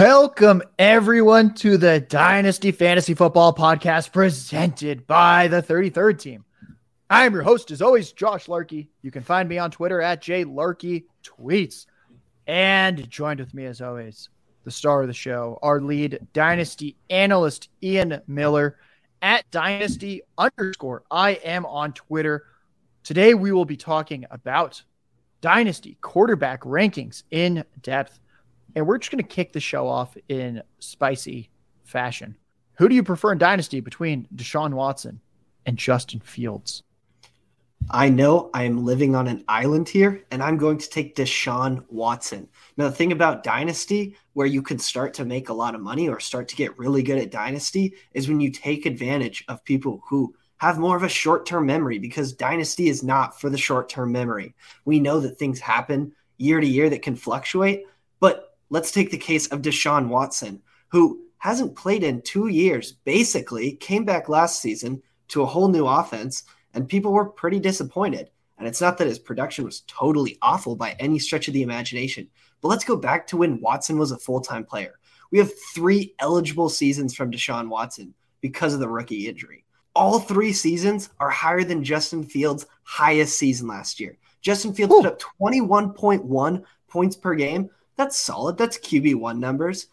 [0.00, 6.44] Welcome, everyone, to the Dynasty Fantasy Football Podcast presented by the 33rd team.
[7.10, 8.88] I'm your host, as always, Josh Larky.
[9.02, 11.84] You can find me on Twitter at JLarkyTweets.
[12.46, 14.30] And joined with me, as always,
[14.64, 18.78] the star of the show, our lead Dynasty analyst, Ian Miller,
[19.20, 21.02] at Dynasty underscore.
[21.12, 22.46] IM on Twitter.
[23.04, 24.82] Today, we will be talking about
[25.42, 28.18] Dynasty quarterback rankings in depth.
[28.74, 31.50] And we're just going to kick the show off in spicy
[31.84, 32.36] fashion.
[32.74, 35.20] Who do you prefer in Dynasty between Deshaun Watson
[35.66, 36.82] and Justin Fields?
[37.90, 41.84] I know I am living on an island here, and I'm going to take Deshaun
[41.88, 42.48] Watson.
[42.76, 46.08] Now, the thing about Dynasty, where you can start to make a lot of money
[46.08, 50.02] or start to get really good at Dynasty, is when you take advantage of people
[50.08, 53.88] who have more of a short term memory because Dynasty is not for the short
[53.88, 54.54] term memory.
[54.84, 57.86] We know that things happen year to year that can fluctuate,
[58.20, 63.72] but let's take the case of Deshaun Watson, who hasn't played in two years, basically
[63.72, 68.30] came back last season to a whole new offense, and people were pretty disappointed.
[68.58, 72.28] And it's not that his production was totally awful by any stretch of the imagination,
[72.60, 74.98] but let's go back to when Watson was a full time player.
[75.30, 79.64] We have three eligible seasons from Deshaun Watson because of the rookie injury.
[79.94, 84.18] All three seasons are higher than Justin Fields' highest season last year.
[84.42, 85.02] Justin Fields Ooh.
[85.02, 87.70] put up 21.1 points per game,
[88.00, 88.56] that's solid.
[88.56, 89.88] That's QB1 numbers.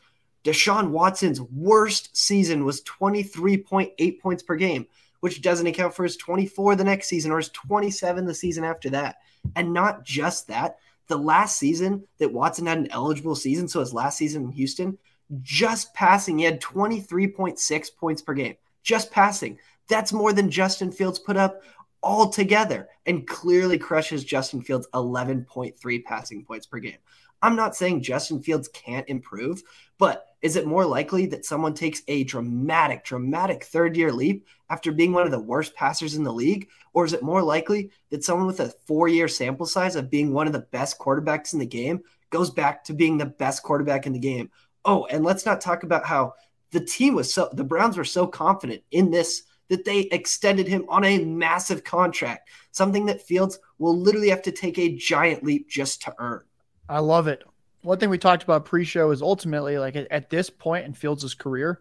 [0.46, 4.88] Deshaun Watson's worst season was 23.8 points per game,
[5.20, 8.90] which doesn't account for his 24 the next season or his 27 the season after
[8.92, 9.18] that.
[9.58, 10.78] And not just that,
[11.08, 14.98] the last season that Watson had an eligible season, so his last season in Houston,
[15.42, 18.56] just passing, he had 23.6 points per game.
[18.84, 19.60] Just passing.
[19.90, 21.62] That's more than Justin Fields put up
[22.04, 27.00] altogether and clearly crushes Justin Fields' 11.3 passing points per game.
[27.42, 29.62] I'm not saying Justin Fields can't improve,
[29.98, 34.92] but is it more likely that someone takes a dramatic, dramatic third year leap after
[34.92, 36.70] being one of the worst passers in the league?
[36.94, 40.34] Or is it more likely that someone with a four year sample size of being
[40.34, 44.06] one of the best quarterbacks in the game goes back to being the best quarterback
[44.06, 44.50] in the game?
[44.86, 46.34] Oh, and let's not talk about how
[46.72, 50.86] the team was so, the Browns were so confident in this that they extended him
[50.88, 55.70] on a massive contract, something that Fields will literally have to take a giant leap
[55.70, 56.42] just to earn.
[56.90, 57.44] I love it.
[57.82, 61.80] One thing we talked about pre-show is ultimately like at, this point in Fields' career,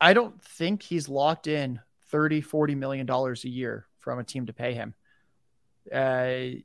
[0.00, 4.46] I don't think he's locked in 30, 40 million dollars a year from a team
[4.46, 4.94] to pay him.
[5.92, 6.60] Uh,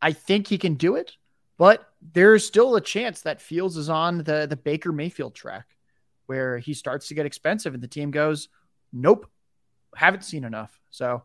[0.00, 1.16] I think he can do it,
[1.58, 5.76] but there's still a chance that Fields is on the the Baker Mayfield track
[6.26, 8.48] where he starts to get expensive and the team goes,
[8.92, 9.30] "Nope,
[9.94, 11.24] haven't seen enough." So,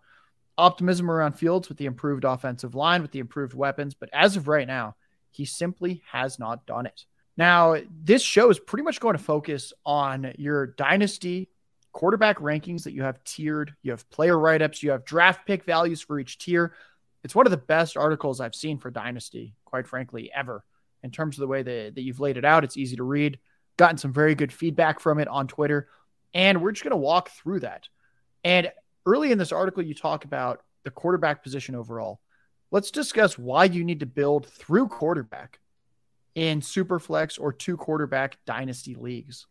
[0.58, 4.48] optimism around Fields with the improved offensive line, with the improved weapons, but as of
[4.48, 4.96] right now,
[5.38, 7.06] he simply has not done it.
[7.38, 11.50] Now, this show is pretty much going to focus on your dynasty
[11.92, 13.76] quarterback rankings that you have tiered.
[13.84, 16.74] You have player write ups, you have draft pick values for each tier.
[17.24, 20.64] It's one of the best articles I've seen for Dynasty, quite frankly, ever.
[21.04, 23.38] In terms of the way that, that you've laid it out, it's easy to read.
[23.78, 25.88] Gotten some very good feedback from it on Twitter.
[26.34, 27.88] And we're just going to walk through that.
[28.44, 28.72] And
[29.06, 32.22] early in this article, you talk about the quarterback position overall
[32.72, 35.60] let's discuss why you need to build through quarterback
[36.36, 39.48] in superflex or two quarterback dynasty leagues.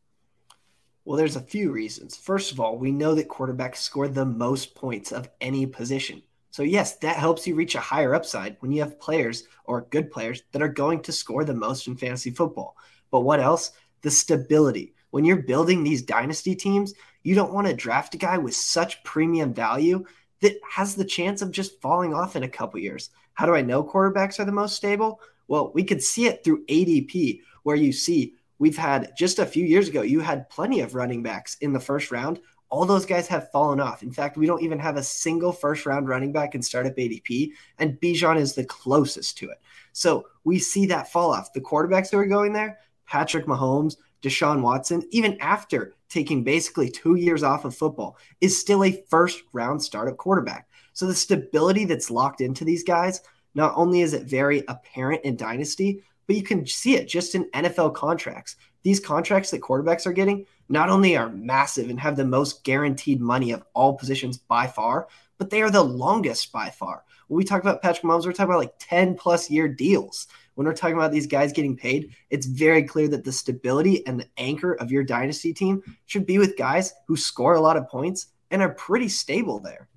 [1.05, 2.17] Well, there's a few reasons.
[2.17, 6.23] First of all, we know that quarterbacks score the most points of any position.
[6.51, 10.11] So, yes, that helps you reach a higher upside when you have players or good
[10.11, 12.77] players that are going to score the most in fantasy football.
[13.11, 13.73] But what else?
[14.03, 14.95] The stability.
[15.11, 19.03] When you're building these dynasty teams, you don't want to draft a guy with such
[19.05, 20.05] premium value
[20.41, 23.11] that has the chance of just falling off in a couple years.
[23.35, 25.21] How do I know quarterbacks are the most stable?
[25.49, 29.65] Well, we could see it through ADP, where you see we've had just a few
[29.65, 32.41] years ago, you had plenty of running backs in the first round.
[32.69, 34.03] All those guys have fallen off.
[34.03, 37.53] In fact, we don't even have a single first round running back in startup ADP,
[37.79, 39.61] and Bijan is the closest to it.
[39.93, 41.53] So we see that fall off.
[41.53, 47.17] The quarterbacks that are going there, Patrick Mahomes, Deshaun Watson, even after taking basically two
[47.17, 50.69] years off of football, is still a first round startup quarterback.
[50.93, 53.21] So the stability that's locked into these guys,
[53.55, 57.51] not only is it very apparent in Dynasty, but you can see it just in
[57.51, 58.57] NFL contracts.
[58.83, 63.21] These contracts that quarterbacks are getting not only are massive and have the most guaranteed
[63.21, 65.09] money of all positions by far,
[65.39, 67.05] but they are the longest by far.
[67.29, 70.67] When we talk about Patrick Mahomes, we're talking about like 10 plus year deals when
[70.67, 74.27] we're talking about these guys getting paid, it's very clear that the stability and the
[74.39, 78.29] anchor of your dynasty team should be with guys who score a lot of points
[78.51, 79.89] and are pretty stable there.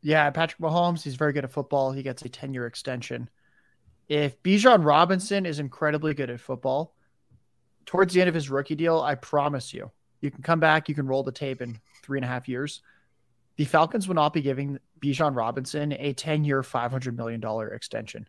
[0.00, 1.90] Yeah, Patrick Mahomes, he's very good at football.
[1.90, 3.28] He gets a 10 year extension.
[4.08, 6.94] If Bijan Robinson is incredibly good at football,
[7.84, 9.90] towards the end of his rookie deal, I promise you,
[10.20, 12.80] you can come back, you can roll the tape in three and a half years.
[13.56, 17.42] The Falcons will not be giving Bijan Robinson a 10 year, $500 million
[17.72, 18.28] extension.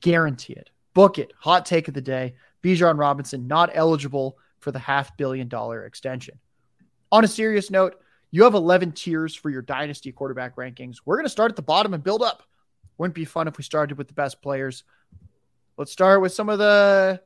[0.00, 0.70] Guarantee it.
[0.94, 1.32] Book it.
[1.38, 2.34] Hot take of the day.
[2.62, 6.38] Bijan Robinson not eligible for the half billion dollar extension.
[7.12, 8.00] On a serious note,
[8.30, 10.98] you have 11 tiers for your dynasty quarterback rankings.
[11.04, 12.44] We're going to start at the bottom and build up.
[12.98, 14.84] Wouldn't be fun if we started with the best players.
[15.76, 17.20] Let's start with some of the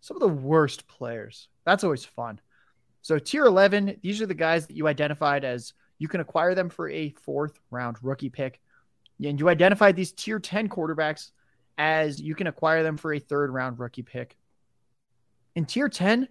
[0.00, 1.48] some of the worst players.
[1.64, 2.40] That's always fun.
[3.00, 6.68] So tier 11, these are the guys that you identified as you can acquire them
[6.68, 8.60] for a fourth round rookie pick.
[9.24, 11.30] And you identified these tier 10 quarterbacks
[11.78, 14.36] as you can acquire them for a third round rookie pick.
[15.54, 16.28] In tier 10,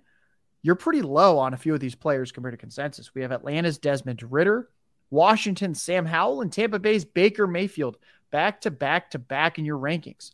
[0.62, 3.14] you're pretty low on a few of these players compared to consensus.
[3.14, 4.70] We have Atlanta's Desmond Ridder,
[5.10, 7.98] Washington's Sam Howell, and Tampa Bay's Baker Mayfield
[8.32, 10.32] back to back to back in your rankings.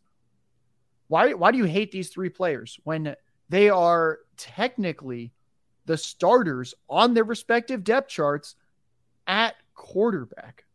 [1.07, 3.15] Why, why do you hate these three players when
[3.49, 5.33] they are technically
[5.85, 8.55] the starters on their respective depth charts
[9.25, 10.65] at quarterback?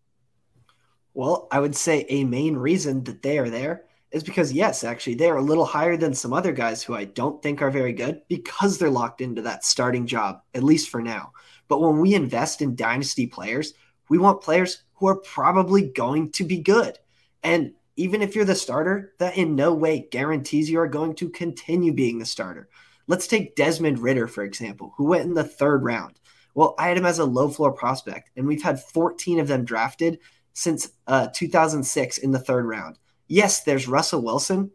[1.15, 3.85] Well, I would say a main reason that they are there
[4.15, 7.05] is because yes, actually they are a little higher than some other guys who I
[7.05, 11.03] don't think are very good because they're locked into that starting job at least for
[11.03, 11.33] now.
[11.67, 13.75] But when we invest in dynasty players,
[14.09, 16.97] we want players who are probably going to be good.
[17.43, 21.29] And even if you're the starter, that in no way guarantees you are going to
[21.29, 22.69] continue being the starter.
[23.09, 26.21] Let's take Desmond Ridder, for example, who went in the third round.
[26.55, 29.65] Well, I had him as a low floor prospect, and we've had 14 of them
[29.65, 30.21] drafted
[30.53, 32.99] since uh, 2006 in the third round.
[33.27, 34.71] Yes, there's Russell Wilson,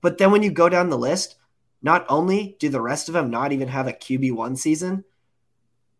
[0.00, 1.36] but then when you go down the list,
[1.82, 5.04] not only do the rest of them not even have a QB1 season,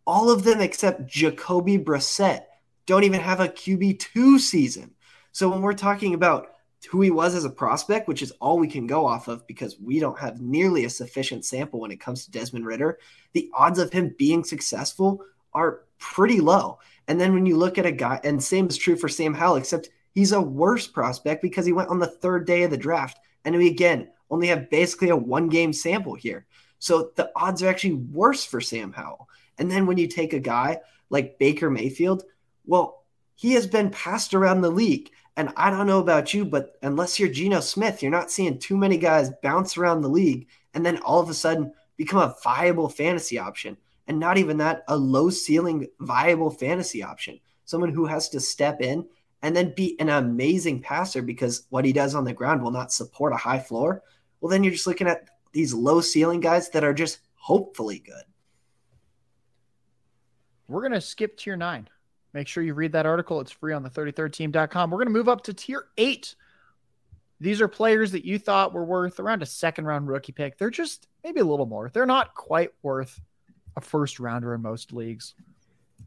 [0.06, 2.44] all of them except Jacoby Brissett
[2.86, 4.94] don't even have a QB2 season.
[5.32, 6.48] So when we're talking about
[6.90, 9.78] who he was as a prospect, which is all we can go off of because
[9.78, 12.98] we don't have nearly a sufficient sample when it comes to Desmond Ridder,
[13.32, 15.22] the odds of him being successful
[15.52, 16.78] are pretty low.
[17.08, 19.56] And then when you look at a guy, and same is true for Sam Howell,
[19.56, 23.19] except He's a worse prospect because he went on the third day of the draft.
[23.44, 26.46] And we again only have basically a one game sample here.
[26.78, 29.28] So the odds are actually worse for Sam Howell.
[29.58, 30.78] And then when you take a guy
[31.10, 32.25] like Baker Mayfield,
[32.66, 35.10] well, he has been passed around the league.
[35.37, 38.76] And I don't know about you, but unless you're Geno Smith, you're not seeing too
[38.76, 42.88] many guys bounce around the league and then all of a sudden become a viable
[42.88, 43.76] fantasy option.
[44.08, 47.38] And not even that, a low ceiling, viable fantasy option.
[47.66, 49.06] Someone who has to step in
[49.43, 52.93] and then be an amazing passer because what he does on the ground will not
[52.93, 54.02] support a high floor,
[54.40, 58.25] well, then you're just looking at these low ceiling guys that are just hopefully good.
[60.69, 61.88] We're going to skip tier nine.
[62.35, 63.40] Make sure you read that article.
[63.40, 64.90] It's free on the 33rdteam.com.
[64.90, 66.34] We're going to move up to tier eight.
[67.41, 70.58] These are players that you thought were worth around a second round rookie pick.
[70.58, 71.88] They're just maybe a little more.
[71.88, 73.19] They're not quite worth
[73.76, 75.34] a first rounder in most leagues.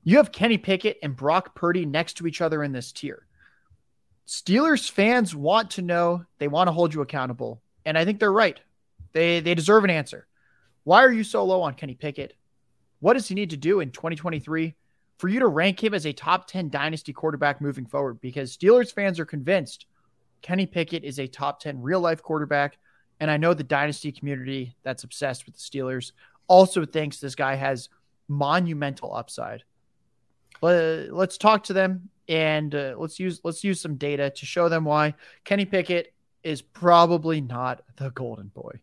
[0.03, 3.27] You have Kenny Pickett and Brock Purdy next to each other in this tier.
[4.27, 7.62] Steelers fans want to know, they want to hold you accountable.
[7.86, 8.59] And I think they're right.
[9.13, 10.27] They they deserve an answer.
[10.83, 12.36] Why are you so low on Kenny Pickett?
[13.00, 14.75] What does he need to do in 2023
[15.18, 18.21] for you to rank him as a top 10 dynasty quarterback moving forward?
[18.21, 19.86] Because Steelers fans are convinced
[20.42, 22.77] Kenny Pickett is a top 10 real life quarterback.
[23.19, 26.12] And I know the dynasty community that's obsessed with the Steelers
[26.48, 27.89] also thinks this guy has
[28.27, 29.63] monumental upside.
[30.62, 34.70] Let, let's talk to them and uh, let's use let's use some data to show
[34.70, 35.13] them why
[35.44, 36.13] Kenny Pickett
[36.44, 38.80] is probably not the golden boy.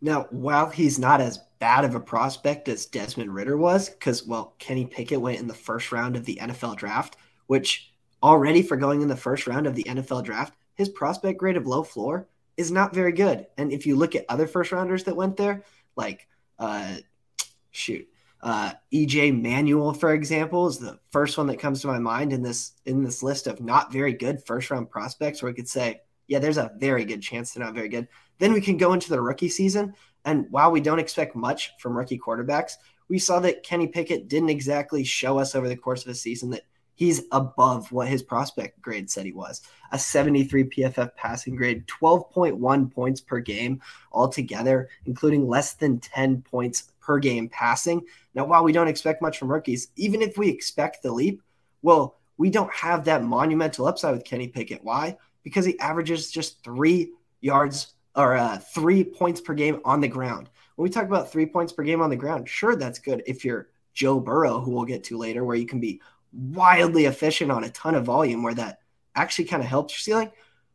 [0.00, 4.54] Now, while he's not as bad of a prospect as Desmond Ridder was, because well,
[4.58, 7.16] Kenny Pickett went in the first round of the NFL draft,
[7.48, 7.92] which
[8.22, 11.66] already for going in the first round of the NFL draft, his prospect grade of
[11.66, 13.46] low floor is not very good.
[13.56, 15.64] And if you look at other first rounders that went there,
[15.96, 16.96] like uh
[17.72, 18.08] shoot,
[18.40, 22.42] uh, EJ Manuel, for example, is the first one that comes to my mind in
[22.42, 25.42] this in this list of not very good first round prospects.
[25.42, 28.06] Where we could say, yeah, there's a very good chance they're not very good.
[28.38, 31.96] Then we can go into the rookie season, and while we don't expect much from
[31.96, 32.74] rookie quarterbacks,
[33.08, 36.50] we saw that Kenny Pickett didn't exactly show us over the course of a season
[36.50, 36.62] that
[36.98, 39.62] he's above what his prospect grade said he was.
[39.92, 43.80] A 73 PFF passing grade, 12.1 points per game
[44.12, 48.04] altogether, including less than 10 points per game passing.
[48.34, 51.40] Now, while we don't expect much from rookies, even if we expect the leap,
[51.82, 54.82] well, we don't have that monumental upside with Kenny Pickett.
[54.82, 55.16] Why?
[55.44, 60.50] Because he averages just three yards or uh, three points per game on the ground.
[60.74, 63.44] When we talk about three points per game on the ground, sure, that's good if
[63.44, 66.00] you're Joe Burrow, who we'll get to later, where you can be
[66.32, 68.80] wildly efficient on a ton of volume, where that
[69.14, 70.32] actually kind of helps your ceiling.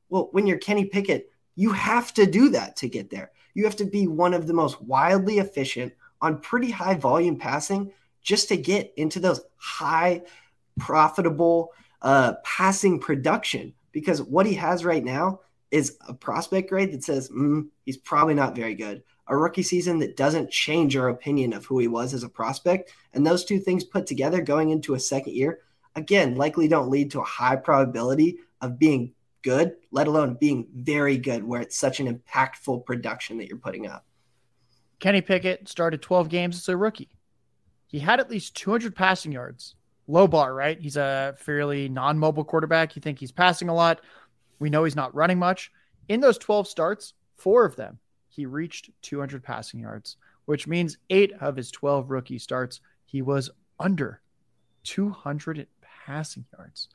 [0.10, 3.76] Well, when you're Kenny Pickett, you have to do that to get there You have
[3.78, 7.92] to be one of the most wildly efficient on pretty high volume passing
[8.22, 10.24] just to get into those high
[10.80, 13.74] profitable uh, passing production.
[13.92, 18.34] Because what he has right now is a prospect grade that says mm, he's probably
[18.34, 19.04] not very good.
[19.28, 22.94] A rookie season that doesn't change our opinion of who he was as a prospect.
[23.14, 25.60] And those two things put together going into a second year,
[25.96, 29.14] again, likely don't lead to a high probability of being
[29.44, 33.88] good, let alone being very good, where it's such an impactful production that you're putting
[33.88, 34.06] up.
[35.00, 37.10] Kenny Pickett started 12 games as a rookie.
[37.88, 39.76] He had at least 200 passing yards.
[40.08, 40.80] Low bar, right?
[40.80, 42.96] He's a fairly non mobile quarterback.
[42.96, 44.02] You think he's passing a lot.
[44.60, 45.72] We know he's not running much.
[46.10, 48.00] In those 12 starts, four of them,
[48.36, 53.52] he reached 200 passing yards, which means eight of his 12 rookie starts, he was
[53.80, 54.22] under
[54.84, 55.68] 200
[56.06, 56.90] passing yards.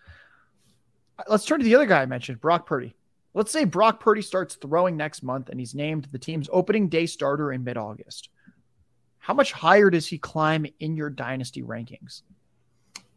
[1.28, 2.94] Let's turn to the other guy I mentioned, Brock Purdy.
[3.34, 7.06] Let's say Brock Purdy starts throwing next month and he's named the team's opening day
[7.06, 8.30] starter in mid August.
[9.18, 12.22] How much higher does he climb in your dynasty rankings?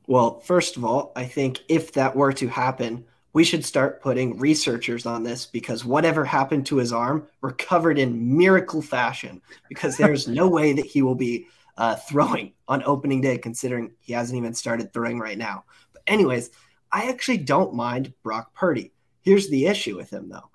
[0.07, 4.37] Well, first of all, I think if that were to happen, we should start putting
[4.37, 10.27] researchers on this because whatever happened to his arm recovered in miracle fashion because there's
[10.27, 11.47] no way that he will be
[11.77, 15.63] uh, throwing on opening day, considering he hasn't even started throwing right now.
[15.93, 16.51] But, anyways,
[16.91, 18.91] I actually don't mind Brock Purdy.
[19.21, 20.49] Here's the issue with him, though.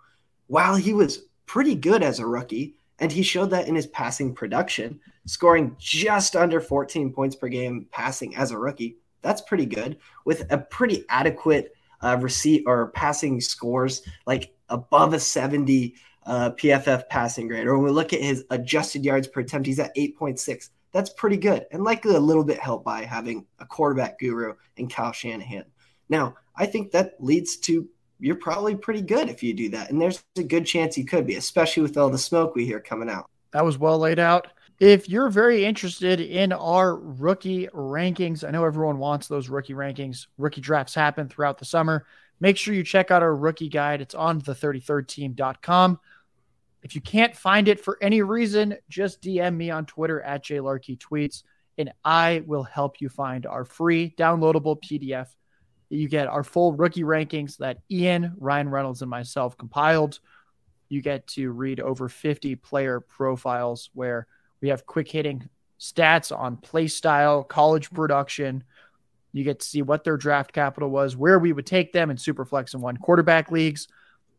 [0.49, 4.35] While he was pretty good as a rookie, and he showed that in his passing
[4.35, 9.99] production, scoring just under 14 points per game passing as a rookie, that's pretty good
[10.25, 11.75] with a pretty adequate
[12.06, 15.94] uh, receipt or passing scores, like above a 70
[16.25, 17.66] uh, PFF passing grade.
[17.66, 20.70] Or when we look at his adjusted yards per attempt, he's at 8.6.
[20.92, 24.88] That's pretty good, and likely a little bit helped by having a quarterback guru in
[24.88, 25.64] Kyle Shanahan.
[26.08, 30.00] Now, I think that leads to you're probably pretty good if you do that, and
[30.00, 33.10] there's a good chance you could be, especially with all the smoke we hear coming
[33.10, 33.28] out.
[33.52, 34.46] That was well laid out.
[34.78, 40.26] If you're very interested in our rookie rankings, I know everyone wants those rookie rankings.
[40.37, 42.04] Rookie drafts happen throughout the summer.
[42.40, 44.02] Make sure you check out our rookie guide.
[44.02, 45.99] It's on the 33rdteam.com.
[46.83, 51.42] If you can't find it for any reason, just DM me on Twitter at jlarky
[51.78, 55.28] and I will help you find our free downloadable PDF.
[55.88, 60.21] You get our full rookie rankings that Ian, Ryan Reynolds, and myself compiled.
[60.88, 64.26] You get to read over 50 player profiles where
[64.60, 65.48] we have quick hitting
[65.78, 68.64] stats on play style, college production.
[69.32, 72.16] You get to see what their draft capital was, where we would take them in
[72.16, 73.88] Superflex and one quarterback leagues.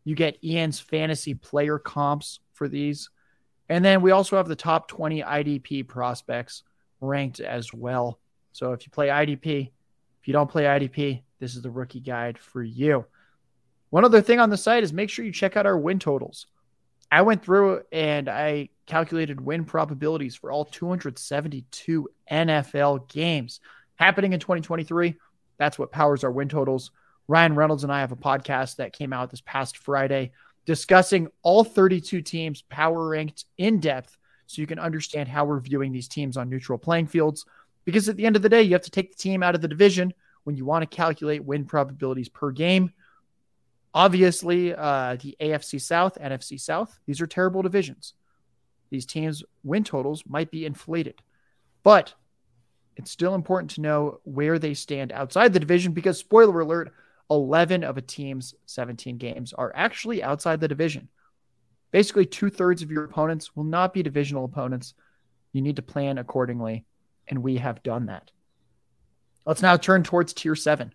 [0.03, 3.09] You get Ian's fantasy player comps for these.
[3.69, 6.63] And then we also have the top 20 IDP prospects
[7.01, 8.19] ranked as well.
[8.53, 9.71] So if you play IDP,
[10.21, 13.05] if you don't play IDP, this is the rookie guide for you.
[13.89, 16.47] One other thing on the site is make sure you check out our win totals.
[17.11, 23.59] I went through and I calculated win probabilities for all 272 NFL games
[23.95, 25.15] happening in 2023.
[25.57, 26.91] That's what powers our win totals.
[27.27, 30.31] Ryan Reynolds and I have a podcast that came out this past Friday
[30.65, 35.91] discussing all 32 teams power ranked in depth so you can understand how we're viewing
[35.91, 37.45] these teams on neutral playing fields.
[37.85, 39.61] Because at the end of the day, you have to take the team out of
[39.61, 42.91] the division when you want to calculate win probabilities per game.
[43.97, 48.13] Obviously, uh, the AFC South, NFC South, these are terrible divisions.
[48.91, 51.23] These teams' win totals might be inflated,
[51.81, 52.13] but
[52.95, 56.93] it's still important to know where they stand outside the division because, spoiler alert,
[57.31, 61.09] 11 of a team's 17 games are actually outside the division.
[61.89, 64.93] Basically, two thirds of your opponents will not be divisional opponents.
[65.53, 66.85] You need to plan accordingly,
[67.27, 68.29] and we have done that.
[69.43, 70.93] Let's now turn towards tier seven.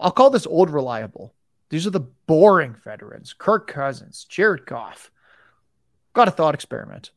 [0.00, 1.34] I'll call this old reliable
[1.72, 5.10] these are the boring veterans Kirk Cousins, Jared Goff.
[6.12, 7.12] Got a thought experiment.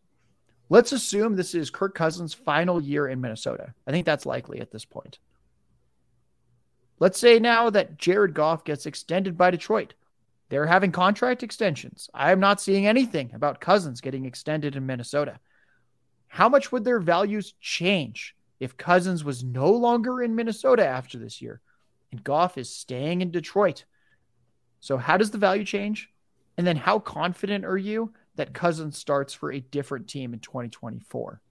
[0.69, 3.73] Let's assume this is Kirk Cousins' final year in Minnesota.
[3.85, 5.19] I think that's likely at this point.
[6.99, 9.93] Let's say now that Jared Goff gets extended by Detroit.
[10.47, 12.09] They're having contract extensions.
[12.13, 15.37] I am not seeing anything about Cousins getting extended in Minnesota.
[16.29, 21.41] How much would their values change if Cousins was no longer in Minnesota after this
[21.41, 21.59] year
[22.13, 23.83] and Goff is staying in Detroit?
[24.85, 26.11] So, how does the value change?
[26.59, 31.41] And then, how confident are you that Cousins starts for a different team in 2024?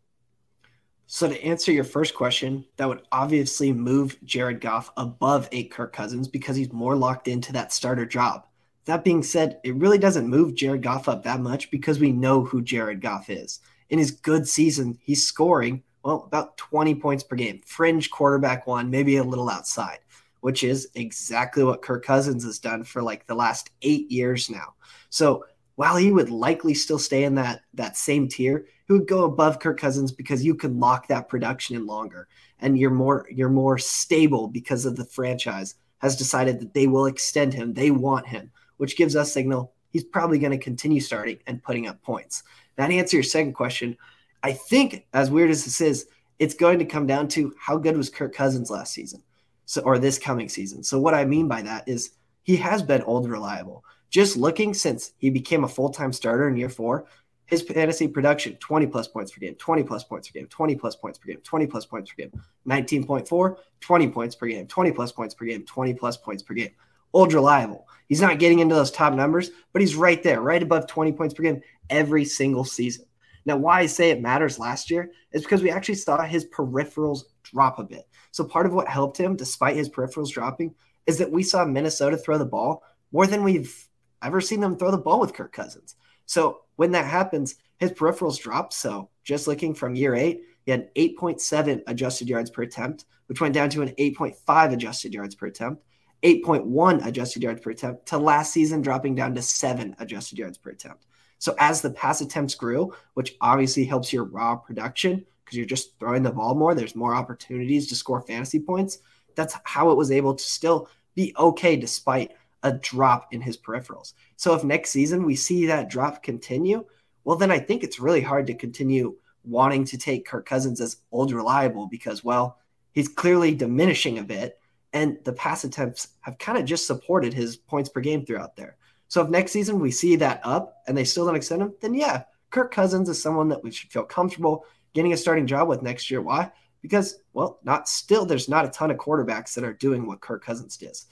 [1.07, 5.93] So, to answer your first question, that would obviously move Jared Goff above a Kirk
[5.93, 8.47] Cousins because he's more locked into that starter job.
[8.85, 12.45] That being said, it really doesn't move Jared Goff up that much because we know
[12.45, 13.59] who Jared Goff is.
[13.91, 18.91] In his good season, he's scoring, well, about 20 points per game, fringe quarterback one,
[18.91, 19.99] maybe a little outside
[20.45, 24.75] which is exactly what Kirk Cousins has done for like the last eight years now.
[25.09, 25.47] So
[25.77, 29.59] while he would likely still stay in that that same tier, he would go above
[29.59, 33.79] Kirk Cousins because you can lock that production in longer and you're more you're more
[33.79, 37.73] stable because of the franchise has decided that they will extend him.
[37.73, 41.87] They want him, which gives us signal he's probably going to continue starting and putting
[41.87, 42.43] up points.
[42.77, 43.97] To answer your second question,
[44.43, 46.07] I think as weird as this is,
[46.39, 49.23] it's going to come down to how good was Kirk Cousins last season.
[49.67, 50.83] So or this coming season.
[50.83, 53.85] So what I mean by that is he has been old reliable.
[54.11, 57.05] Just looking since he became a full-time starter in year 4,
[57.47, 60.97] his fantasy production 20 plus points per game 20 plus points per game 20 plus
[60.97, 65.13] points per game 20 plus points per game 19.4 20 points per game 20 plus
[65.13, 66.71] points per game 20 plus points per game
[67.13, 70.87] old reliable he's not getting into those top numbers but he's right there right above
[70.87, 73.05] 20 points per game every single season
[73.45, 77.25] now why i say it matters last year is because we actually saw his peripherals
[77.43, 80.75] drop a bit so part of what helped him despite his peripherals dropping
[81.07, 83.89] is that we saw minnesota throw the ball more than we've
[84.23, 88.41] ever seen them throw the ball with kirk cousins so when that happens, his peripherals
[88.41, 88.73] drop.
[88.73, 93.55] So just looking from year eight, he had 8.7 adjusted yards per attempt, which went
[93.55, 95.83] down to an 8.5 adjusted yards per attempt,
[96.23, 100.71] 8.1 adjusted yards per attempt, to last season dropping down to seven adjusted yards per
[100.71, 101.05] attempt.
[101.39, 105.99] So as the pass attempts grew, which obviously helps your raw production because you're just
[106.01, 108.99] throwing the ball more, there's more opportunities to score fantasy points.
[109.37, 112.33] That's how it was able to still be okay despite
[112.65, 114.15] a drop in his peripherals.
[114.37, 116.85] So if next season we see that drop continue,
[117.23, 120.97] well, then I think it's really hard to continue wanting to take Kirk Cousins as
[121.13, 122.59] old reliable because, well,
[122.93, 124.59] he's clearly diminishing a bit.
[124.93, 128.77] And the pass attempts have kind of just supported his points per game throughout there.
[129.09, 131.95] So if next season we see that up and they still don't extend him, then
[131.95, 135.83] yeah, Kirk Cousins is someone that we should feel comfortable getting a starting job with
[135.83, 136.23] next year.
[136.23, 136.51] Why?
[136.81, 140.45] Because, well, not still, there's not a ton of quarterbacks that are doing what Kirk
[140.45, 141.07] Cousins does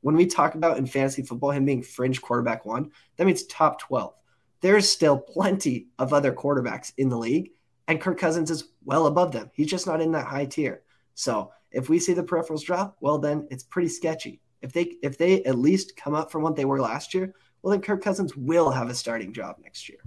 [0.00, 3.80] when we talk about in fantasy football him being fringe quarterback one, that means top
[3.80, 4.14] 12.
[4.60, 7.50] There's still plenty of other quarterbacks in the league,
[7.88, 9.50] and Kirk Cousins is well above them.
[9.54, 10.82] He's just not in that high tier.
[11.14, 14.40] So if we see the peripherals drop, well then it's pretty sketchy.
[14.62, 17.72] If they if they at least come up from what they were last year, well
[17.72, 19.98] then Kirk Cousins will have a starting job next year.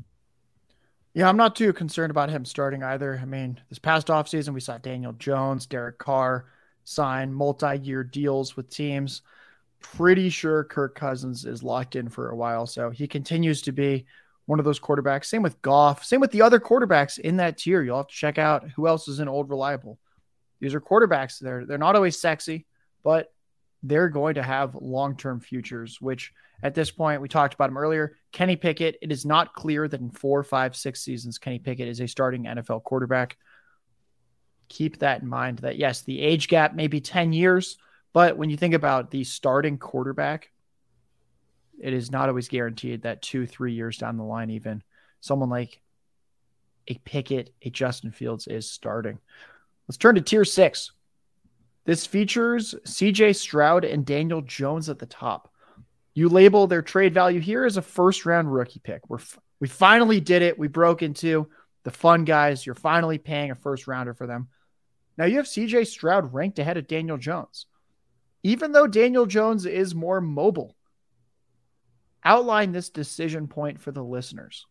[1.17, 3.17] Yeah, I'm not too concerned about him starting either.
[3.19, 6.45] I mean, this past offseason, we saw Daniel Jones, Derek Carr
[6.83, 9.23] sign multi-year deals with teams
[9.79, 12.67] pretty sure Kirk Cousins is locked in for a while.
[12.67, 14.05] So he continues to be
[14.45, 15.25] one of those quarterbacks.
[15.25, 16.05] Same with Goff.
[16.05, 17.81] Same with the other quarterbacks in that tier.
[17.81, 19.97] You'll have to check out who else is an old reliable.
[20.59, 21.39] These are quarterbacks.
[21.39, 22.67] They're they're not always sexy,
[23.03, 23.33] but
[23.81, 26.31] they're going to have long-term futures, which
[26.63, 28.15] at this point, we talked about him earlier.
[28.31, 32.01] Kenny Pickett, it is not clear that in four, five, six seasons, Kenny Pickett is
[32.01, 33.37] a starting NFL quarterback.
[34.69, 37.77] Keep that in mind that yes, the age gap may be 10 years,
[38.11, 40.51] but when you think about the starting quarterback,
[41.79, 44.81] it is not always guaranteed that two, three years down the line, even
[45.21, 45.79] someone like
[46.87, 49.19] a Pickett, a Justin Fields is starting.
[49.87, 50.91] Let's turn to tier six.
[51.85, 55.53] This features CJ Stroud and Daniel Jones at the top.
[56.17, 59.07] You label their trade value here as a first round rookie pick.
[59.07, 60.57] We're f- we finally did it.
[60.57, 61.49] We broke into
[61.83, 62.65] the fun guys.
[62.65, 64.47] You're finally paying a first rounder for them.
[65.17, 67.67] Now you have CJ Stroud ranked ahead of Daniel Jones
[68.47, 70.75] even though Daniel Jones is more mobile.
[72.23, 74.65] Outline this decision point for the listeners.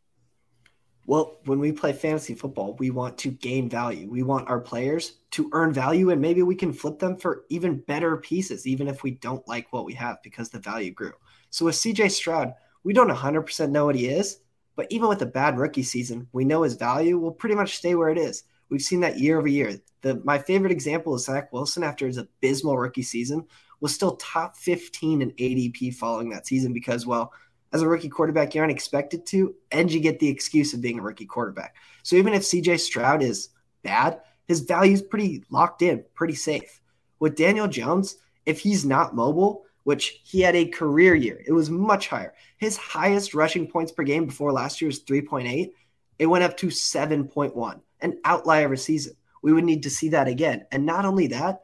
[1.07, 4.11] Well, when we play fantasy football, we want to gain value.
[4.11, 7.81] We want our players to earn value, and maybe we can flip them for even
[7.81, 11.13] better pieces, even if we don't like what we have because the value grew.
[11.51, 12.55] So with CJ Stroud,
[12.85, 14.39] we don't 100% know what he is,
[14.77, 17.95] but even with a bad rookie season, we know his value will pretty much stay
[17.95, 18.45] where it is.
[18.69, 19.81] We've seen that year over year.
[20.03, 23.47] The, my favorite example is Zach Wilson after his abysmal rookie season
[23.81, 27.33] was still top 15 in ADP following that season because, well,
[27.73, 30.99] as a rookie quarterback, you aren't expected to, and you get the excuse of being
[30.99, 31.77] a rookie quarterback.
[32.03, 33.51] So even if CJ Stroud is
[33.83, 36.81] bad, his value is pretty locked in, pretty safe.
[37.19, 41.71] With Daniel Jones, if he's not mobile, which he had a career year, it was
[41.71, 42.35] much higher.
[42.59, 45.71] His highest rushing points per game before last year was 3.8.
[46.19, 49.13] It went up to 7.1, an outlier of a season.
[49.45, 50.67] We would need to see that again.
[50.73, 51.61] And not only that,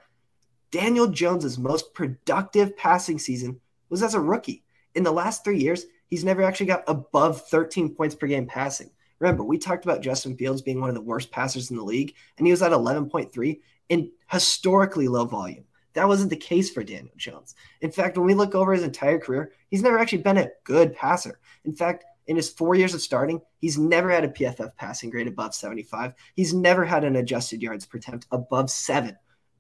[0.71, 4.63] Daniel Jones's most productive passing season was as a rookie.
[4.95, 8.93] In the last three years, he's never actually got above 13 points per game passing.
[9.19, 12.15] Remember, we talked about Justin Fields being one of the worst passers in the league,
[12.39, 15.65] and he was at 11.3 in historically low volume.
[15.95, 17.55] That wasn't the case for Daniel Jones.
[17.81, 20.95] In fact, when we look over his entire career, he's never actually been a good
[20.95, 21.39] passer.
[21.65, 25.27] In fact, in his four years of starting, he's never had a PFF passing grade
[25.27, 26.15] above 75.
[26.37, 29.17] He's never had an adjusted yards per attempt above seven.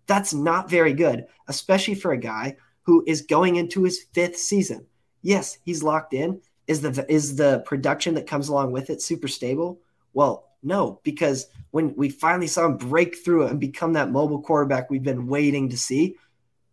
[0.06, 4.86] That's not very good, especially for a guy who is going into his fifth season.
[5.22, 9.28] Yes, he's locked in, Is the is the production that comes along with it super
[9.28, 9.80] stable?
[10.12, 14.90] Well, no, because when we finally saw him break through and become that mobile quarterback
[14.90, 16.16] we've been waiting to see,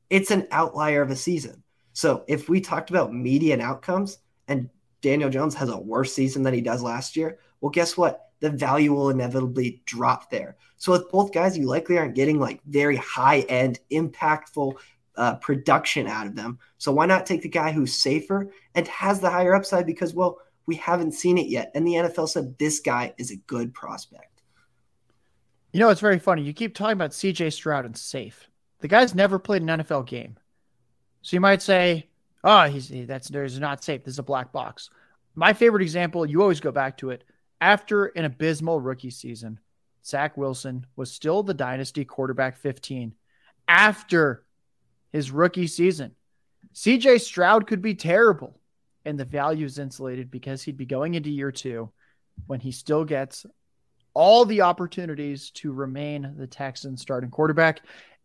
[0.10, 1.64] it's an outlier of a season.
[1.94, 4.70] So if we talked about median outcomes and
[5.02, 8.28] Daniel Jones has a worse season than he does last year, well, guess what?
[8.42, 10.56] The value will inevitably drop there.
[10.78, 14.76] So with both guys, you likely aren't getting like very high end, impactful
[15.16, 16.60] uh, production out of them.
[16.78, 19.86] So why not take the guy who's safer and has the higher upside?
[19.86, 20.40] Because well,
[20.70, 24.44] we haven't seen it yet, and the NFL said this guy is a good prospect.
[25.74, 26.44] You know, it's very funny.
[26.44, 27.50] You keep talking about C.J.
[27.50, 28.48] Stroud and safe.
[28.82, 30.38] The guy's never played an NFL game.
[31.24, 32.08] So you might say,
[32.44, 34.04] "Oh, he's that's there's not safe.
[34.04, 34.92] This is a black box."
[35.34, 37.24] My favorite example, you always go back to it.
[37.60, 39.60] After an abysmal rookie season,
[40.06, 43.16] Zach Wilson was still the dynasty quarterback 15
[43.68, 44.44] after
[45.12, 46.16] his rookie season.
[46.76, 48.59] CJ Stroud could be terrible,
[49.06, 51.90] and the value is insulated because he'd be going into year two
[52.48, 53.46] when he still gets
[54.14, 57.82] all the opportunities to remain the Texans starting quarterback.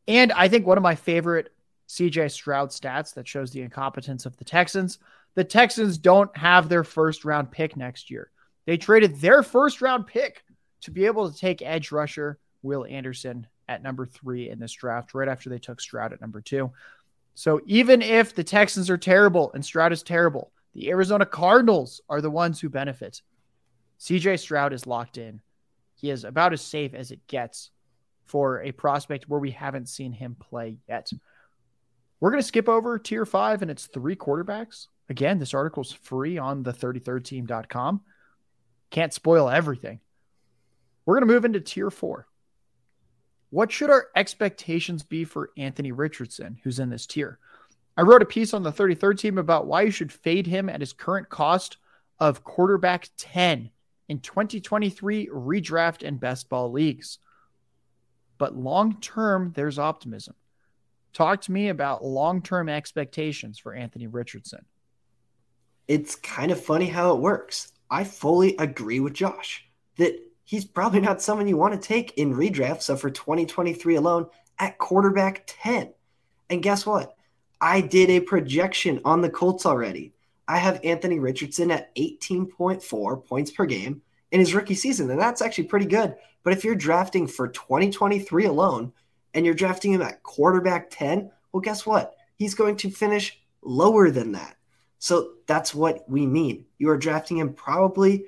[0.09, 1.53] And I think one of my favorite
[1.89, 4.99] CJ Stroud stats that shows the incompetence of the Texans.
[5.35, 8.31] The Texans don't have their first round pick next year.
[8.67, 10.43] They traded their first round pick
[10.83, 15.15] to be able to take edge rusher Will Anderson at number three in this draft,
[15.15, 16.73] right after they took Stroud at number two.
[17.35, 22.21] So even if the Texans are terrible and Stroud is terrible, the Arizona Cardinals are
[22.21, 23.23] the ones who benefit.
[24.01, 25.41] CJ Stroud is locked in.
[25.95, 27.71] He is about as safe as it gets
[28.25, 31.11] for a prospect where we haven't seen him play yet.
[32.21, 34.89] We're going to skip over tier five and it's three quarterbacks.
[35.09, 38.01] Again, this article's free on the 33rdteam.com.
[38.91, 40.01] Can't spoil everything.
[41.05, 42.27] We're going to move into tier four.
[43.51, 47.39] What should our expectations be for Anthony Richardson, who's in this tier?
[47.97, 50.81] I wrote a piece on the 33rd team about why you should fade him at
[50.81, 51.77] his current cost
[52.19, 53.71] of quarterback 10
[54.09, 57.19] in 2023 redraft and best ball leagues.
[58.39, 60.35] But long term, there's optimism.
[61.13, 64.65] Talk to me about long term expectations for Anthony Richardson.
[65.87, 67.73] It's kind of funny how it works.
[67.91, 69.65] I fully agree with Josh
[69.97, 72.83] that he's probably not someone you want to take in redraft.
[72.83, 74.27] So for 2023 alone,
[74.59, 75.93] at quarterback 10.
[76.51, 77.17] And guess what?
[77.64, 80.12] I did a projection on the Colts already.
[80.46, 85.40] I have Anthony Richardson at 18.4 points per game in his rookie season, and that's
[85.40, 86.14] actually pretty good.
[86.42, 88.92] But if you're drafting for 2023 alone,
[89.33, 92.16] and you're drafting him at quarterback 10, well, guess what?
[92.37, 94.57] He's going to finish lower than that.
[94.98, 96.66] So that's what we mean.
[96.77, 98.27] You are drafting him probably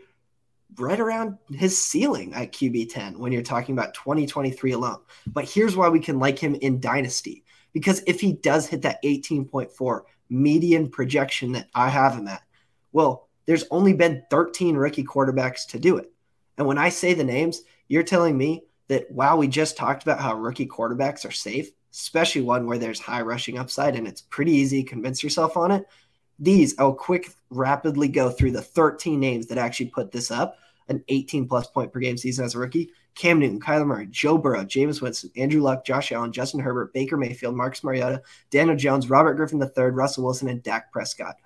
[0.78, 5.00] right around his ceiling at QB 10 when you're talking about 2023 alone.
[5.26, 7.44] But here's why we can like him in Dynasty.
[7.76, 12.40] Because if he does hit that 18.4 median projection that I have him at,
[12.92, 16.10] well, there's only been 13 rookie quarterbacks to do it.
[16.56, 20.20] And when I say the names, you're telling me that while we just talked about
[20.20, 24.52] how rookie quarterbacks are safe, especially one where there's high rushing upside and it's pretty
[24.52, 25.84] easy to convince yourself on it.
[26.38, 30.56] These, I'll quick rapidly go through the 13 names that actually put this up
[30.88, 32.88] an 18 plus point per game season as a rookie.
[33.16, 37.16] Cam Newton, Kyler Murray, Joe Burrow, Jameis Winston, Andrew Luck, Josh Allen, Justin Herbert, Baker
[37.16, 41.36] Mayfield, Marcus Mariota, Daniel Jones, Robert Griffin III, Russell Wilson, and Dak Prescott.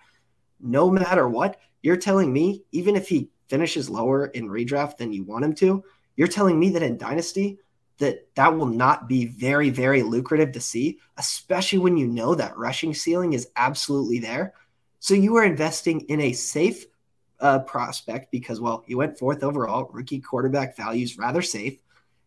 [0.61, 5.23] No matter what, you're telling me, even if he finishes lower in redraft than you
[5.23, 5.83] want him to,
[6.17, 7.59] you're telling me that in Dynasty,
[7.99, 12.57] that that will not be very, very lucrative to see, especially when you know that
[12.57, 14.55] rushing ceiling is absolutely there.
[14.99, 16.85] So you are investing in a safe
[17.41, 19.91] uh, prospect because, well, he went fourth overall.
[19.93, 21.79] Rookie quarterback values rather safe.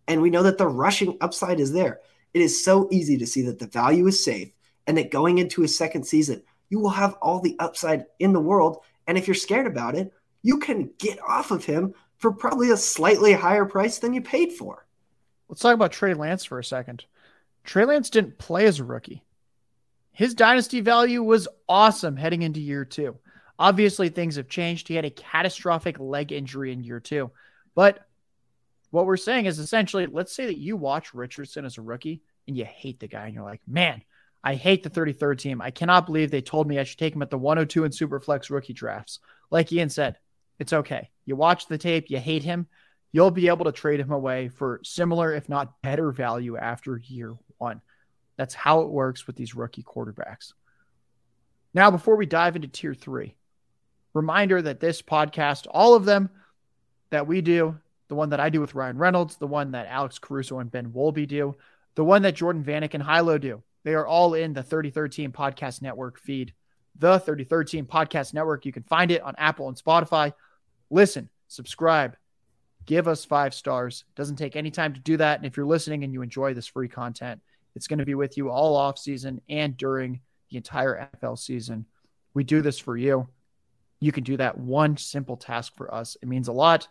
[0.08, 2.00] And we know that the rushing upside is there.
[2.34, 4.52] It is so easy to see that the value is safe
[4.88, 8.40] and that going into his second season, you will have all the upside in the
[8.40, 8.80] world.
[9.08, 12.78] And if you're scared about it, you can get off of him for probably a
[12.78, 14.86] slightly higher price than you paid for.
[15.48, 17.06] Let's talk about Trey Lance for a second.
[17.64, 19.24] Trey Lance didn't play as a rookie.
[20.12, 23.18] His dynasty value was awesome heading into year two.
[23.64, 24.90] Obviously, things have changed.
[24.90, 27.32] He had a catastrophic leg injury in year two.
[27.74, 28.06] But
[28.92, 32.58] what we're saying is essentially let's say that you watch Richardson as a rookie and
[32.58, 34.02] you hate the guy and you're like, man,
[34.44, 35.62] I hate the 33rd team.
[35.62, 38.50] I cannot believe they told me I should take him at the 102 and Superflex
[38.50, 39.20] rookie drafts.
[39.50, 40.18] Like Ian said,
[40.60, 41.10] it's okay.
[41.24, 42.68] You watch the tape, you hate him,
[43.14, 47.34] you'll be able to trade him away for similar, if not better value after year
[47.60, 47.80] one.
[48.36, 50.52] That's how it works with these rookie quarterbacks.
[51.74, 53.38] Now, before we dive into tier three,
[54.14, 56.30] reminder that this podcast, all of them
[57.10, 60.20] that we do, the one that I do with Ryan Reynolds, the one that Alex
[60.20, 61.56] Caruso and Ben Wolby do,
[61.96, 65.32] the one that Jordan Vanek and Hilo do, they are all in the 33rd Team
[65.32, 66.54] Podcast Network feed.
[66.98, 68.66] the 33rd Team Podcast Network.
[68.66, 70.34] You can find it on Apple and Spotify.
[70.90, 72.16] Listen, subscribe,
[72.86, 74.06] give us five stars.
[74.16, 75.38] Doesn't take any time to do that.
[75.38, 77.42] And if you're listening and you enjoy this free content,
[77.76, 80.22] it's going to be with you all off season and during
[80.52, 81.86] the entire NFL season.
[82.36, 83.28] We do this for you.
[84.04, 86.18] You can do that one simple task for us.
[86.22, 86.90] It means a lot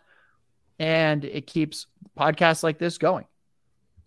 [0.79, 1.85] and it keeps
[2.17, 3.25] podcasts like this going.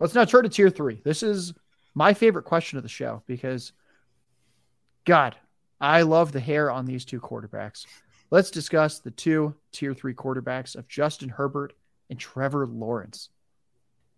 [0.01, 1.01] Let's now turn to tier three.
[1.05, 1.55] This is
[1.95, 3.71] my favorite question of the show because,
[5.05, 5.37] God,
[5.81, 7.87] I love the hair on these two quarterbacks.
[8.33, 11.75] Let's discuss the two tier three quarterbacks of Justin Herbert
[12.11, 13.29] and Trevor Lawrence.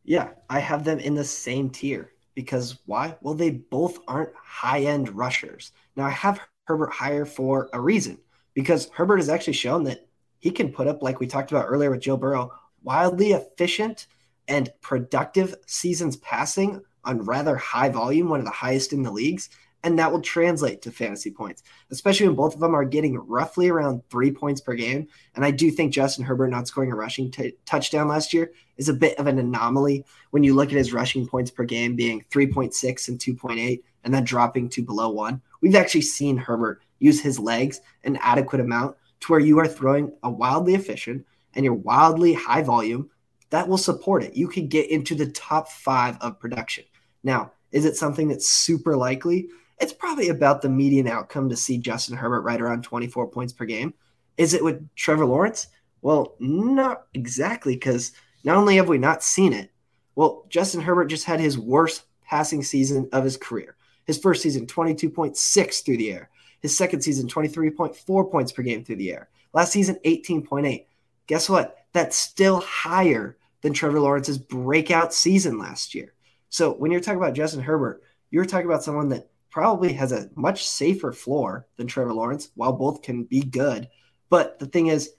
[0.03, 3.19] Yeah, I have them in the same tier because why?
[3.21, 5.73] Well, they both aren't high end rushers.
[5.95, 8.17] Now, I have Herbert higher for a reason
[8.59, 10.09] because Herbert has actually shown that
[10.41, 12.51] he can put up, like we talked about earlier with Joe Burrow,
[12.83, 14.09] wildly efficient
[14.49, 19.49] and productive seasons passing on rather high volume, one of the highest in the leagues
[19.85, 23.69] and that will translate to fantasy points, especially when both of them are getting roughly
[23.69, 25.07] around three points per game.
[25.35, 28.89] And I do think Justin Herbert not scoring a rushing t- touchdown last year is
[28.89, 32.25] a bit of an anomaly when you look at his rushing points per game being
[32.31, 35.41] 3.6 and 2.8 and then dropping to below one.
[35.61, 40.13] We've actually seen Herbert use his legs an adequate amount to where you are throwing
[40.23, 43.11] a wildly efficient and you're wildly high volume
[43.51, 44.37] that will support it.
[44.37, 46.85] You can get into the top five of production.
[47.25, 49.49] Now, is it something that's super likely?
[49.81, 53.65] it's probably about the median outcome to see Justin Herbert right around 24 points per
[53.65, 53.95] game.
[54.37, 55.69] Is it with Trevor Lawrence?
[56.03, 58.13] Well, not exactly, because
[58.45, 59.71] not only have we not seen it,
[60.15, 63.77] well, Justin Herbert just had his worst passing season of his career.
[64.07, 66.31] His first season, 22.6 through the air.
[66.61, 69.29] His second season, 23.4 points per game through the air.
[69.53, 70.87] Last season, 18.8.
[71.27, 71.77] Guess what?
[71.93, 76.15] That's still higher than Trevor Lawrence's breakout season last year.
[76.49, 80.31] So when you're talking about Justin Herbert, you're talking about someone that probably has a
[80.35, 83.89] much safer floor than Trevor Lawrence, while both can be good.
[84.31, 85.11] But the thing is,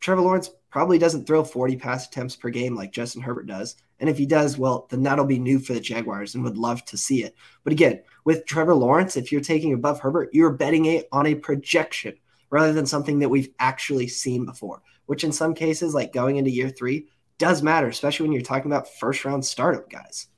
[0.00, 3.76] Trevor Lawrence probably doesn't throw 40 pass attempts per game like Justin Herbert does.
[4.00, 6.84] And if he does, well, then that'll be new for the Jaguars and would love
[6.86, 7.34] to see it.
[7.64, 11.34] But again, with Trevor Lawrence, if you're taking above Herbert, you're betting it on a
[11.34, 12.14] projection
[12.50, 16.50] rather than something that we've actually seen before, which in some cases, like going into
[16.50, 20.28] year three, does matter, especially when you're talking about first round startup guys.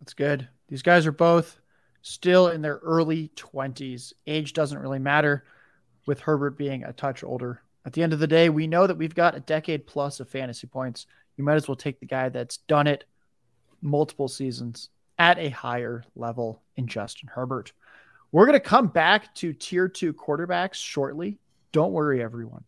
[0.00, 0.48] That's good.
[0.68, 1.58] These guys are both
[2.02, 4.12] still in their early 20s.
[4.26, 5.44] Age doesn't really matter
[6.06, 7.60] with Herbert being a touch older.
[7.88, 10.28] At the end of the day, we know that we've got a decade plus of
[10.28, 11.06] fantasy points.
[11.38, 13.04] You might as well take the guy that's done it
[13.80, 17.72] multiple seasons at a higher level in Justin Herbert.
[18.30, 21.38] We're going to come back to tier two quarterbacks shortly.
[21.72, 22.64] Don't worry, everyone.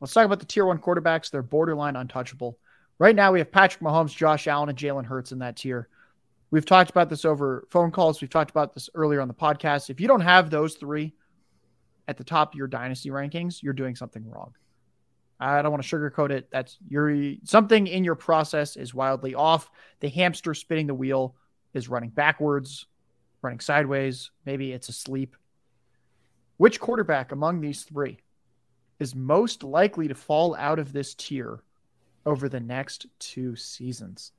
[0.00, 1.30] Let's talk about the tier one quarterbacks.
[1.30, 2.58] They're borderline untouchable.
[2.98, 5.88] Right now, we have Patrick Mahomes, Josh Allen, and Jalen Hurts in that tier.
[6.50, 8.20] We've talked about this over phone calls.
[8.20, 9.88] We've talked about this earlier on the podcast.
[9.88, 11.12] If you don't have those three
[12.08, 14.54] at the top of your dynasty rankings, you're doing something wrong.
[15.40, 16.48] I don't want to sugarcoat it.
[16.52, 19.70] That's your something in your process is wildly off.
[20.00, 21.34] The hamster spinning the wheel
[21.74, 22.86] is running backwards,
[23.42, 24.30] running sideways.
[24.46, 25.36] Maybe it's asleep.
[26.58, 28.18] Which quarterback among these three
[29.00, 31.64] is most likely to fall out of this tier
[32.24, 34.30] over the next two seasons?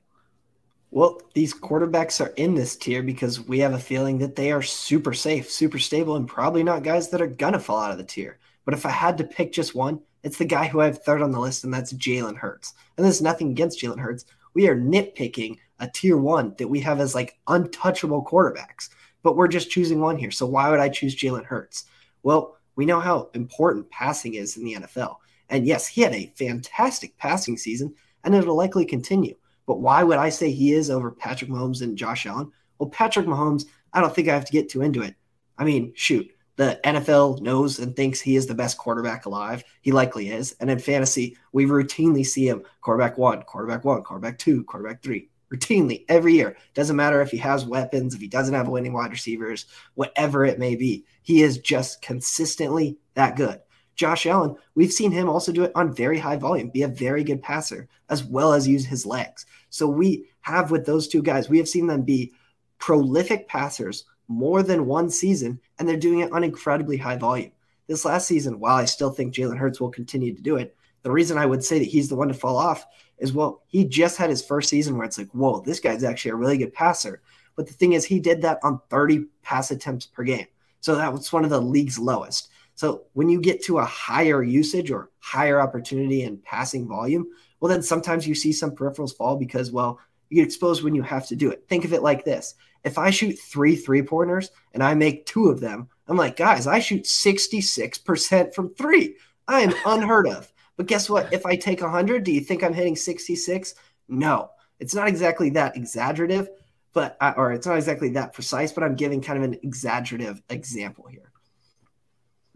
[0.94, 4.62] Well, these quarterbacks are in this tier because we have a feeling that they are
[4.62, 7.98] super safe, super stable, and probably not guys that are going to fall out of
[7.98, 8.38] the tier.
[8.64, 11.20] But if I had to pick just one, it's the guy who I have third
[11.20, 12.74] on the list, and that's Jalen Hurts.
[12.96, 14.24] And there's nothing against Jalen Hurts.
[14.54, 18.88] We are nitpicking a tier one that we have as like untouchable quarterbacks,
[19.24, 20.30] but we're just choosing one here.
[20.30, 21.86] So why would I choose Jalen Hurts?
[22.22, 25.16] Well, we know how important passing is in the NFL.
[25.48, 29.34] And yes, he had a fantastic passing season, and it'll likely continue.
[29.66, 32.50] But why would I say he is over Patrick Mahomes and Josh Allen?
[32.78, 35.14] Well, Patrick Mahomes, I don't think I have to get too into it.
[35.56, 39.64] I mean, shoot, the NFL knows and thinks he is the best quarterback alive.
[39.80, 40.54] He likely is.
[40.60, 45.30] And in fantasy, we routinely see him quarterback one, quarterback one, quarterback two, quarterback three,
[45.52, 46.56] routinely every year.
[46.74, 50.58] Doesn't matter if he has weapons, if he doesn't have winning wide receivers, whatever it
[50.58, 51.04] may be.
[51.22, 53.60] He is just consistently that good.
[53.94, 57.24] Josh Allen, we've seen him also do it on very high volume, be a very
[57.24, 59.46] good passer, as well as use his legs.
[59.70, 62.32] So we have with those two guys, we have seen them be
[62.78, 67.52] prolific passers more than one season, and they're doing it on incredibly high volume.
[67.86, 71.10] This last season, while I still think Jalen Hurts will continue to do it, the
[71.10, 72.86] reason I would say that he's the one to fall off
[73.18, 76.32] is well, he just had his first season where it's like, whoa, this guy's actually
[76.32, 77.20] a really good passer.
[77.56, 80.46] But the thing is, he did that on 30 pass attempts per game.
[80.80, 82.48] So that was one of the league's lowest.
[82.74, 87.26] So when you get to a higher usage or higher opportunity and passing volume,
[87.60, 91.02] well, then sometimes you see some peripherals fall because, well, you get exposed when you
[91.02, 91.64] have to do it.
[91.68, 95.48] Think of it like this if I shoot three three pointers and I make two
[95.48, 99.16] of them, I'm like, guys, I shoot 66% from three.
[99.48, 100.52] I am unheard of.
[100.76, 101.32] But guess what?
[101.32, 103.74] If I take 100, do you think I'm hitting 66?
[104.08, 106.50] No, it's not exactly that exaggerative,
[106.92, 110.42] but I, or it's not exactly that precise, but I'm giving kind of an exaggerative
[110.50, 111.32] example here.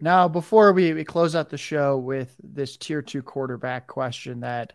[0.00, 4.72] Now, before we, we close out the show with this tier two quarterback question that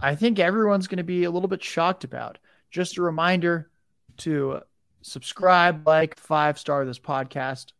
[0.00, 2.38] I think everyone's going to be a little bit shocked about,
[2.70, 3.70] just a reminder
[4.18, 4.60] to
[5.02, 7.72] subscribe, like, five star this podcast.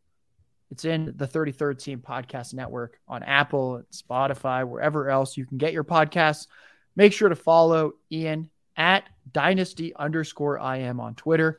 [0.70, 5.72] It's in the 33rd Team Podcast Network on Apple, Spotify, wherever else you can get
[5.72, 6.46] your podcasts.
[6.96, 11.58] Make sure to follow Ian at dynasty underscore IM on Twitter.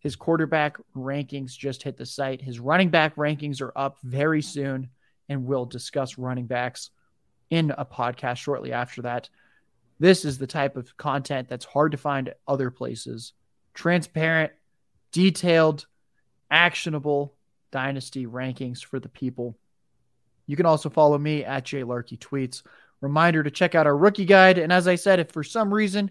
[0.00, 2.40] His quarterback rankings just hit the site.
[2.40, 4.88] His running back rankings are up very soon,
[5.28, 6.90] and we'll discuss running backs
[7.50, 9.28] in a podcast shortly after that.
[9.98, 13.34] This is the type of content that's hard to find other places.
[13.74, 14.52] Transparent,
[15.12, 15.86] detailed,
[16.50, 17.34] actionable
[17.70, 19.58] dynasty rankings for the people.
[20.46, 22.62] You can also follow me at JLarkyTweets.
[23.02, 24.58] Reminder to check out our rookie guide.
[24.58, 26.10] And as I said, if for some reason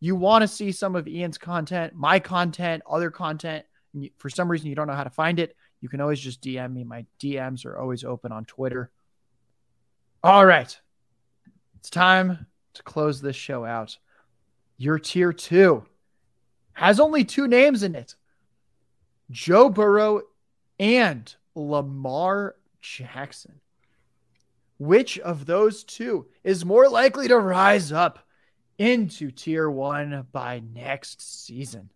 [0.00, 4.50] you want to see some of Ian's content, my content, other content, you, for some
[4.50, 6.84] reason you don't know how to find it, you can always just DM me.
[6.84, 8.90] My DMs are always open on Twitter.
[10.22, 10.78] All right.
[11.78, 13.96] It's time to close this show out.
[14.76, 15.84] Your tier two
[16.72, 18.14] has only two names in it
[19.30, 20.22] Joe Burrow
[20.78, 23.60] and Lamar Jackson.
[24.78, 28.25] Which of those two is more likely to rise up
[28.78, 31.90] into tier one by next season?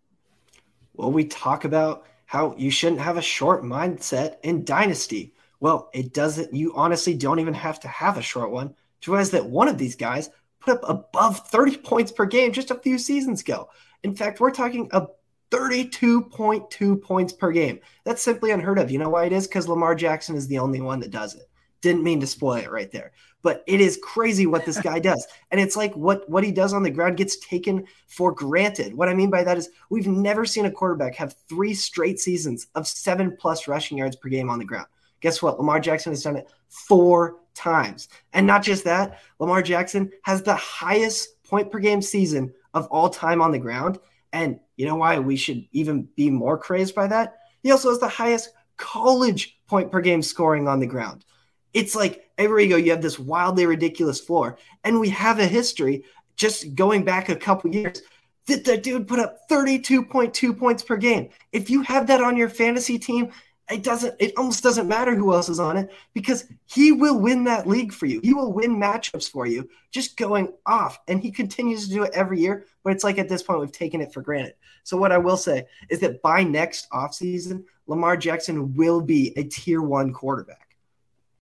[0.93, 5.33] Well, we talk about how you shouldn't have a short mindset in Dynasty.
[5.59, 9.31] Well, it doesn't, you honestly don't even have to have a short one to realize
[9.31, 12.97] that one of these guys put up above 30 points per game just a few
[12.97, 13.69] seasons ago.
[14.03, 15.07] In fact, we're talking a
[15.51, 17.79] 32.2 points per game.
[18.05, 18.89] That's simply unheard of.
[18.89, 19.47] You know why it is?
[19.47, 21.49] Because Lamar Jackson is the only one that does it.
[21.81, 23.11] Didn't mean to spoil it right there.
[23.41, 25.25] But it is crazy what this guy does.
[25.51, 28.93] And it's like what, what he does on the ground gets taken for granted.
[28.93, 32.67] What I mean by that is we've never seen a quarterback have three straight seasons
[32.75, 34.87] of seven plus rushing yards per game on the ground.
[35.19, 35.57] Guess what?
[35.57, 38.07] Lamar Jackson has done it four times.
[38.33, 43.09] And not just that, Lamar Jackson has the highest point per game season of all
[43.09, 43.99] time on the ground.
[44.33, 47.35] And you know why we should even be more crazed by that?
[47.61, 51.25] He also has the highest college point per game scoring on the ground.
[51.73, 54.57] It's like everywhere you go, you have this wildly ridiculous floor.
[54.83, 56.03] And we have a history
[56.35, 58.01] just going back a couple years
[58.47, 61.29] that the dude put up 32.2 points per game.
[61.51, 63.31] If you have that on your fantasy team,
[63.69, 67.45] it doesn't it almost doesn't matter who else is on it because he will win
[67.45, 68.19] that league for you.
[68.21, 70.99] He will win matchups for you just going off.
[71.07, 73.71] And he continues to do it every year, but it's like at this point we've
[73.71, 74.55] taken it for granted.
[74.83, 79.43] So what I will say is that by next offseason, Lamar Jackson will be a
[79.43, 80.70] tier 1 quarterback.